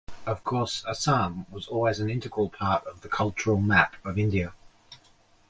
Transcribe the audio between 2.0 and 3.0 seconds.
integral part